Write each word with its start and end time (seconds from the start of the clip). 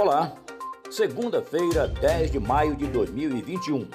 Olá, 0.00 0.32
segunda-feira, 0.88 1.88
10 1.88 2.30
de 2.30 2.38
maio 2.38 2.76
de 2.76 2.86
2021. 2.86 3.88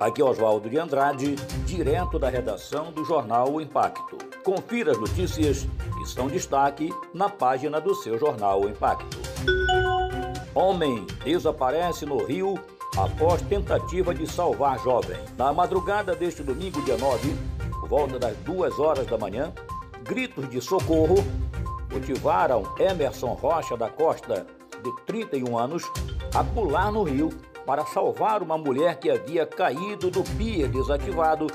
Aqui 0.00 0.20
é 0.20 0.24
Oswaldo 0.24 0.68
de 0.68 0.76
Andrade, 0.76 1.36
direto 1.64 2.18
da 2.18 2.28
redação 2.28 2.90
do 2.90 3.04
jornal 3.04 3.52
O 3.52 3.60
Impacto. 3.60 4.18
Confira 4.42 4.90
as 4.90 4.98
notícias 4.98 5.64
que 5.96 6.04
são 6.08 6.26
destaque 6.26 6.90
na 7.14 7.28
página 7.28 7.80
do 7.80 7.94
seu 7.94 8.18
jornal 8.18 8.62
O 8.62 8.68
Impacto. 8.68 9.18
Homem 10.52 11.06
desaparece 11.22 12.04
no 12.04 12.24
Rio 12.24 12.58
após 12.96 13.40
tentativa 13.42 14.12
de 14.12 14.26
salvar 14.26 14.80
jovem. 14.80 15.16
Na 15.38 15.52
madrugada 15.52 16.16
deste 16.16 16.42
domingo, 16.42 16.82
dia 16.82 16.96
9, 16.96 17.36
por 17.70 17.88
volta 17.88 18.18
das 18.18 18.36
duas 18.38 18.76
horas 18.80 19.06
da 19.06 19.16
manhã, 19.16 19.52
gritos 20.02 20.50
de 20.50 20.60
socorro 20.60 21.24
motivaram 21.92 22.64
Emerson 22.80 23.34
Rocha 23.34 23.76
da 23.76 23.88
Costa, 23.88 24.44
de 24.82 24.94
31 25.06 25.58
anos, 25.58 25.82
a 26.34 26.42
pular 26.42 26.90
no 26.92 27.02
rio 27.02 27.30
para 27.64 27.84
salvar 27.86 28.42
uma 28.42 28.56
mulher 28.56 28.98
que 28.98 29.10
havia 29.10 29.44
caído 29.44 30.10
do 30.10 30.22
pier 30.22 30.68
desativado 30.68 31.48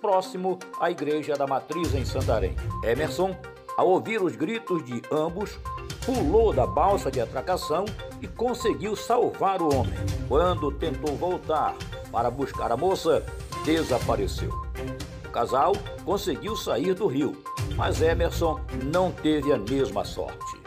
próximo 0.00 0.58
à 0.80 0.90
Igreja 0.90 1.34
da 1.34 1.46
Matriz 1.46 1.94
em 1.94 2.04
Santarém. 2.04 2.56
Emerson, 2.82 3.36
ao 3.76 3.88
ouvir 3.88 4.22
os 4.22 4.34
gritos 4.34 4.84
de 4.84 5.02
ambos, 5.12 5.58
pulou 6.04 6.54
da 6.54 6.66
balsa 6.66 7.10
de 7.10 7.20
atracação 7.20 7.84
e 8.22 8.26
conseguiu 8.26 8.96
salvar 8.96 9.60
o 9.60 9.66
homem. 9.74 9.92
Quando 10.26 10.72
tentou 10.72 11.14
voltar 11.16 11.74
para 12.10 12.30
buscar 12.30 12.72
a 12.72 12.76
moça, 12.76 13.24
desapareceu. 13.64 14.50
O 15.26 15.30
casal 15.30 15.72
conseguiu 16.04 16.56
sair 16.56 16.94
do 16.94 17.06
rio, 17.06 17.36
mas 17.76 18.00
Emerson 18.00 18.58
não 18.84 19.12
teve 19.12 19.52
a 19.52 19.58
mesma 19.58 20.04
sorte. 20.04 20.57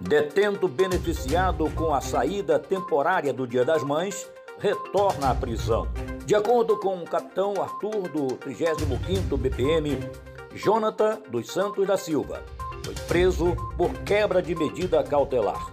Detento 0.00 0.68
beneficiado 0.68 1.70
com 1.70 1.94
a 1.94 2.02
saída 2.02 2.58
temporária 2.58 3.32
do 3.32 3.46
Dia 3.46 3.64
das 3.64 3.82
Mães, 3.82 4.30
retorna 4.58 5.30
à 5.30 5.34
prisão. 5.34 5.88
De 6.26 6.34
acordo 6.34 6.76
com 6.78 6.98
o 6.98 7.04
capitão 7.04 7.54
Arthur 7.60 8.08
do 8.08 8.26
35º 8.36 9.38
BPM, 9.38 9.98
Jonathan 10.54 11.18
dos 11.30 11.50
Santos 11.50 11.86
da 11.86 11.96
Silva 11.96 12.42
foi 12.84 12.94
preso 13.08 13.56
por 13.76 13.90
quebra 14.04 14.42
de 14.42 14.54
medida 14.54 15.02
cautelar. 15.02 15.72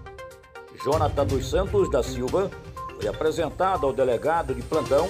Jonathan 0.83 1.25
dos 1.25 1.49
Santos 1.49 1.91
da 1.91 2.01
Silva 2.01 2.49
foi 2.95 3.07
apresentado 3.07 3.85
ao 3.85 3.91
delegado 3.91 4.55
de 4.55 4.61
plantão 4.61 5.07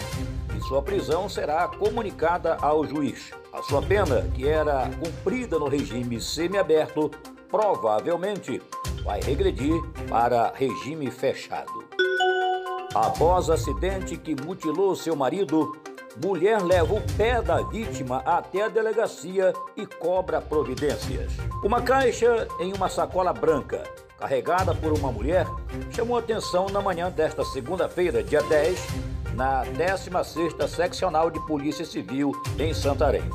e 0.57 0.61
sua 0.61 0.81
prisão 0.81 1.29
será 1.29 1.67
comunicada 1.67 2.57
ao 2.59 2.83
juiz. 2.85 3.31
A 3.53 3.61
sua 3.61 3.81
pena, 3.81 4.27
que 4.33 4.47
era 4.47 4.89
cumprida 4.89 5.59
no 5.59 5.67
regime 5.67 6.19
semiaberto, 6.19 7.11
provavelmente 7.47 8.59
vai 9.03 9.19
regredir 9.21 9.81
para 10.09 10.53
regime 10.55 11.11
fechado. 11.11 11.83
Após 12.95 13.49
acidente 13.49 14.17
que 14.17 14.35
mutilou 14.41 14.95
seu 14.95 15.15
marido, 15.15 15.75
mulher 16.23 16.61
leva 16.61 16.93
o 16.93 17.01
pé 17.17 17.41
da 17.41 17.61
vítima 17.61 18.17
até 18.25 18.63
a 18.63 18.69
delegacia 18.69 19.53
e 19.75 19.85
cobra 19.85 20.39
providências. 20.39 21.33
Uma 21.63 21.81
caixa 21.81 22.47
em 22.59 22.71
uma 22.73 22.87
sacola 22.89 23.33
branca, 23.33 23.83
carregada 24.19 24.75
por 24.75 24.93
uma 24.93 25.11
mulher, 25.11 25.47
chamou 25.91 26.17
atenção 26.17 26.67
na 26.67 26.81
manhã 26.81 27.09
desta 27.09 27.43
segunda-feira, 27.43 28.23
dia 28.23 28.43
10, 28.43 28.87
na 29.33 29.65
16ª 29.65 30.67
Seccional 30.67 31.31
de 31.31 31.39
Polícia 31.47 31.83
Civil 31.83 32.31
em 32.59 32.73
Santarém. 32.73 33.27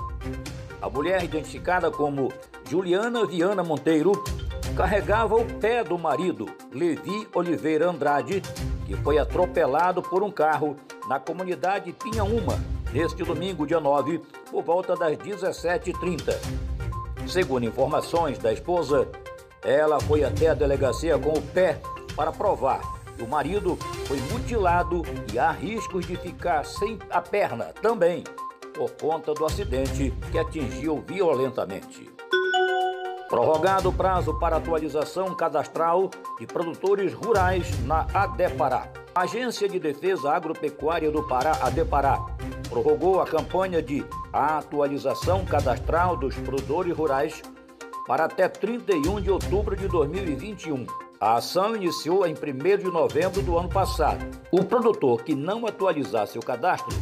A 0.80 0.88
mulher, 0.88 1.24
identificada 1.24 1.90
como 1.90 2.32
Juliana 2.70 3.26
Viana 3.26 3.64
Monteiro, 3.64 4.12
carregava 4.78 5.34
o 5.34 5.44
pé 5.44 5.82
do 5.82 5.98
marido, 5.98 6.46
Levi 6.70 7.26
Oliveira 7.34 7.90
Andrade, 7.90 8.40
que 8.86 8.94
foi 8.98 9.18
atropelado 9.18 10.00
por 10.00 10.22
um 10.22 10.30
carro 10.30 10.76
na 11.08 11.18
comunidade 11.18 11.92
Pinhaúma, 11.92 12.60
neste 12.92 13.24
domingo, 13.24 13.66
dia 13.66 13.80
9, 13.80 14.22
por 14.48 14.62
volta 14.62 14.94
das 14.94 15.16
17h30. 15.16 16.32
Segundo 17.26 17.66
informações 17.66 18.38
da 18.38 18.52
esposa, 18.52 19.08
ela 19.64 19.98
foi 19.98 20.22
até 20.22 20.50
a 20.50 20.54
delegacia 20.54 21.18
com 21.18 21.32
o 21.32 21.42
pé 21.42 21.80
para 22.14 22.30
provar 22.30 22.80
que 23.16 23.24
o 23.24 23.28
marido 23.28 23.76
foi 24.06 24.18
mutilado 24.32 25.02
e 25.32 25.40
há 25.40 25.50
riscos 25.50 26.06
de 26.06 26.14
ficar 26.14 26.64
sem 26.64 27.00
a 27.10 27.20
perna 27.20 27.74
também, 27.82 28.22
por 28.76 28.92
conta 28.92 29.34
do 29.34 29.44
acidente 29.44 30.14
que 30.30 30.38
atingiu 30.38 31.02
violentamente. 31.04 32.17
Prorrogado 33.28 33.90
o 33.90 33.92
prazo 33.92 34.32
para 34.38 34.56
atualização 34.56 35.34
cadastral 35.34 36.10
de 36.38 36.46
produtores 36.46 37.12
rurais 37.12 37.78
na 37.84 38.06
ADEPARÁ. 38.14 38.88
Agência 39.14 39.68
de 39.68 39.78
Defesa 39.78 40.32
Agropecuária 40.32 41.10
do 41.10 41.22
Pará, 41.22 41.52
ADEPARÁ, 41.60 42.24
prorrogou 42.70 43.20
a 43.20 43.26
campanha 43.26 43.82
de 43.82 44.02
atualização 44.32 45.44
cadastral 45.44 46.16
dos 46.16 46.34
produtores 46.36 46.96
rurais 46.96 47.42
para 48.06 48.24
até 48.24 48.48
31 48.48 49.20
de 49.20 49.30
outubro 49.30 49.76
de 49.76 49.86
2021. 49.88 50.86
A 51.20 51.34
ação 51.34 51.76
iniciou 51.76 52.26
em 52.26 52.32
1 52.32 52.78
de 52.78 52.90
novembro 52.90 53.42
do 53.42 53.58
ano 53.58 53.68
passado. 53.68 54.24
O 54.50 54.64
produtor 54.64 55.22
que 55.22 55.34
não 55.34 55.66
atualizar 55.66 56.26
seu 56.26 56.40
cadastro 56.40 56.96